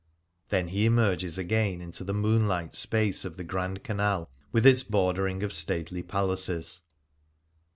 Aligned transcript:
Then 0.49 0.69
he 0.69 0.85
emerges 0.87 1.37
again 1.37 1.79
into 1.79 2.03
the 2.03 2.11
moonlight 2.11 2.73
space 2.73 3.23
of 3.23 3.37
the 3.37 3.43
Grand 3.43 3.83
Canal, 3.83 4.31
with 4.51 4.65
its 4.65 4.81
bordering 4.81 5.43
of 5.43 5.53
stately 5.53 6.01
palaces. 6.01 6.81